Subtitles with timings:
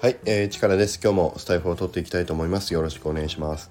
[0.00, 1.00] はい、えー、力です。
[1.02, 2.72] 今日もスタイフを取っていきたいと思います。
[2.72, 3.68] よろしくお願いします。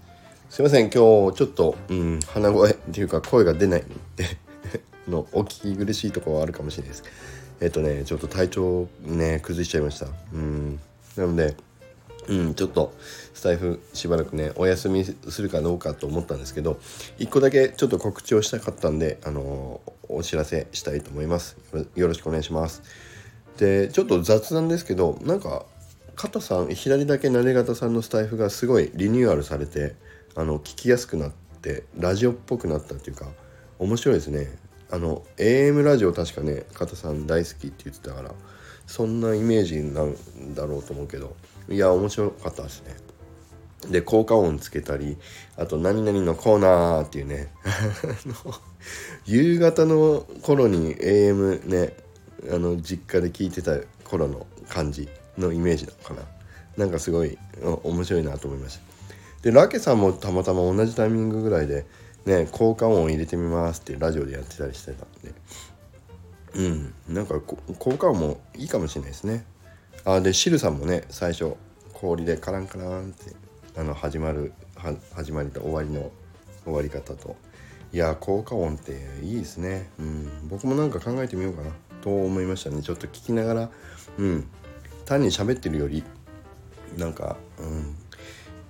[0.50, 3.84] すいません、今日ちょっと、うん、鼻声っていうか声が出ない
[4.18, 4.26] で
[5.08, 7.04] のお聞き苦しいところはあるかもしれないです。
[7.62, 10.08] えっ、ー、とね、ちょっと体調ね、崩しちゃいました。
[10.34, 10.80] うん。
[11.16, 11.56] なので、
[12.28, 12.94] うん、ちょっと
[13.34, 16.78] スタイフしばらくね、お休みするかどうかと思ったんですけど、
[17.18, 21.56] 一個だけちょっと告知をしたかったんで、あのー、お知らせしたいと思います。
[21.96, 22.82] よろしくお願いします。
[23.58, 25.66] で、ちょっと雑談ですけど、なんか、
[26.18, 29.96] 加藤さん左だけ慣型さんのスタイフがすごいリニューアルされて
[30.36, 31.32] あの聞きやすくなっ
[31.62, 33.28] てラジオっぽくなったっていうか
[33.78, 34.48] 面白いですね。
[34.90, 38.32] あの AM ラジオ確かね加藤さん大好きって言ってたから
[38.88, 41.36] そんなイメージなんだろうと思うけど
[41.70, 42.96] いや面白かったですね。
[43.92, 45.18] で効果音つけたり
[45.56, 47.52] あと「何々のコーナー」っていうね
[49.28, 52.07] 夕方の頃に AM ね
[52.52, 56.22] あの実家で聞いてた頃の感じのイメージなのかな。
[56.78, 57.38] なんかすごい
[57.84, 58.82] 面白いなと思いました。
[59.42, 61.86] でラケさんもたまたま同じタイミングぐらいで
[62.26, 65.34] ね効果音を入れてみますってラジオでやってたりしてたんで。
[66.56, 66.94] うん。
[67.08, 69.46] なんか効果音もいいかもしれないですね。
[70.06, 71.56] あでシルさんもね最初
[71.94, 73.36] 氷でカランカランって
[73.76, 74.54] あの始まる
[75.14, 76.12] 始まりと終わりの
[76.64, 77.36] 終わり方と
[77.98, 78.92] いや効果音って
[79.24, 79.90] いいですね。
[79.98, 80.48] うん。
[80.50, 81.72] 僕もなんか考えてみようかな。
[82.04, 82.84] と思いましたね。
[82.84, 83.70] ちょっと聞きながら
[84.20, 84.48] うん。
[85.06, 86.04] 単に喋ってるより
[86.96, 87.96] なんか、うん、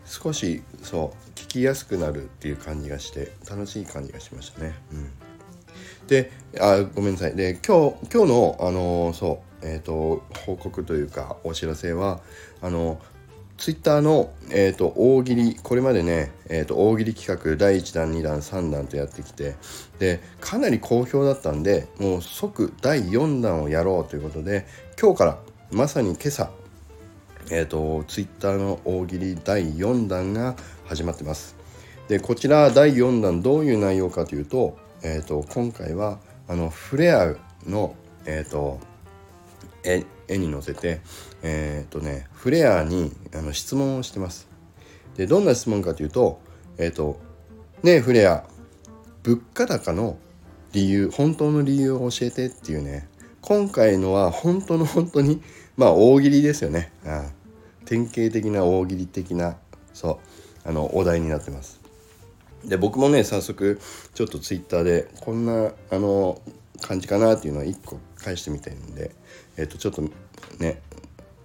[0.06, 4.75] 少しそう聞きやすくなるっていう感じがして楽しい感じがしましたね。
[4.94, 6.31] うん、で
[6.62, 7.36] あごめんなさい。
[7.36, 12.22] で今日今日のあのそうえっ、ー、と報告というかお知らせは
[12.62, 13.02] あの
[13.58, 19.55] ツイッターの、えーと、大喜利これまでね、えーと、大喜利企画第1弾2弾3弾とやってきて
[19.97, 24.67] でかなり好評だったんでもう即第4弾をやろうということで
[25.00, 25.39] 今日から
[25.72, 26.52] まさに今朝、
[27.52, 31.57] えーと、ツイッターの大喜利第4弾が始まってます。
[32.07, 37.35] でこちら第4弾どういう内容かというと,、えーと、今回はあのフレア
[37.66, 37.95] の、
[38.25, 38.79] えーと、
[39.83, 41.01] 絵絵に載せて、
[41.43, 44.47] えっ、とね、フレアにあの質問をしてます。
[45.15, 46.39] でどんな質問かというと
[46.77, 47.19] 「えっ、と
[47.81, 48.43] ねえフレア
[49.23, 50.17] 物価高の
[50.73, 53.09] 理由本当の理由を教えて」っていうね。
[53.41, 55.41] 今回のは本当の本当に
[55.77, 57.29] まあ大喜利ですよね、うん、
[57.85, 59.55] 典型的な大喜利的な
[59.94, 60.19] そ
[60.65, 61.79] うあのお題になってます。
[62.65, 63.79] で僕もね早速
[64.13, 66.41] ちょっとツイッターでこんなあの
[66.81, 69.11] 感じかなっていうのを1個返してみたいんで
[69.57, 70.03] えっ、とちょっと
[70.59, 70.81] ね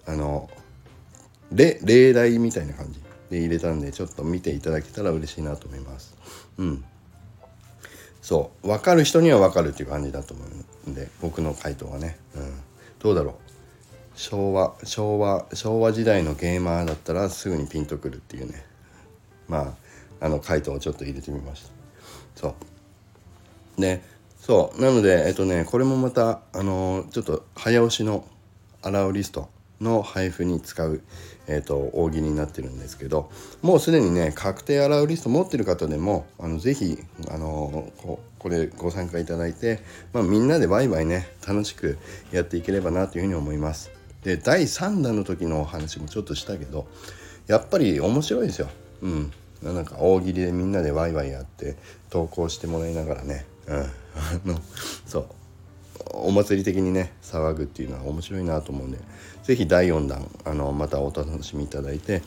[0.05, 0.49] あの
[1.51, 2.99] 例題みたいな感じ
[3.29, 6.15] で入れたんでちょっと見ていただけたら嬉しいなと思います。
[6.57, 6.83] うん。
[8.21, 8.67] そう。
[8.67, 10.43] 分かる人には分かるっていう感じだと思
[10.87, 12.53] うんで僕の回答はね、うん、
[12.99, 13.33] どうだろう。
[14.15, 18.65] 昭和昭和昭和時代のゲーマーだったらすぐにピンとくるっていうね。
[19.47, 19.75] ま
[20.21, 21.69] ああの回答をちょっと入れてみました。
[22.35, 22.55] そ
[23.77, 23.81] う。
[23.81, 24.03] ね
[24.43, 28.27] そうなのでえっとねこれもまたあのちょっと早押しの
[28.81, 29.47] アラウリスト
[29.79, 31.01] の配布に使う、
[31.47, 33.31] えーと、大喜利になってるんですけど
[33.61, 36.97] もうすでにね確定アラウリスト持ってる方でもあのぜひ
[37.31, 39.79] あのここれご参加いただいて、
[40.11, 41.97] まあ、みんなでワイワイね楽しく
[42.33, 43.91] やっていければなというふうに思います。
[44.23, 46.85] で第3弾の時のお話もちょっとしたけど
[47.47, 48.67] やっぱり面白いですよ。
[49.01, 49.31] うん、
[49.61, 51.77] なんか大喜利でみんなでワイワイやって
[52.09, 54.59] 投稿してもらいながらね、うん、あの
[55.05, 55.25] そう
[56.11, 58.99] お祭り的にね騒ぐっていうのは面白いなと思うんで
[59.43, 62.21] 是非第4弾あのまたお楽しみいただいて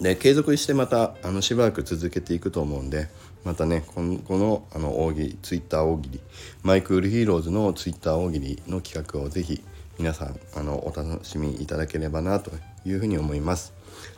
[0.00, 3.08] で継続してまたあのしばらく続けていくと思うんで
[3.44, 6.20] またねこのこのあの大喜利ツイッター大喜利
[6.62, 9.62] マイクールヒーローズのツイッター大喜利の企画を是非
[9.98, 12.50] 皆さんあのお楽しみいただければなと
[12.86, 13.74] いうふうに思います。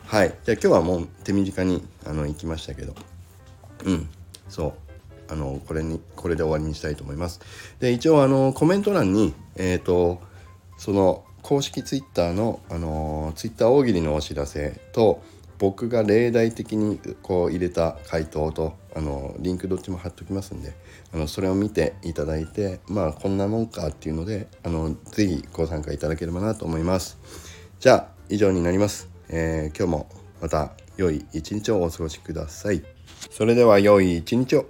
[0.06, 0.28] はい。
[0.44, 2.94] じゃあ今日はもう手短にあの行きましたけど、
[3.84, 4.08] うん、
[4.48, 4.91] そう。
[5.28, 7.40] あのこれにこれで終わりにしたいと思います。
[7.80, 10.20] で一応あのコメント欄にえっ、ー、と
[10.78, 15.22] その公式ツイッターのあのツイッター大喜利のお知らせと
[15.58, 20.74] 僕が例題的にこう入れた回答とあのリンクどっちも貼っときますんで
[21.12, 27.18] あのそれを見ていただいてまあこんなもんかっていうのであのぜひご参加いただければなと思います。
[27.78, 30.08] じゃあ以上になります、えー、今日も
[30.40, 32.82] また良い一日をお過ごしください。
[33.30, 34.66] それでは良い一日を。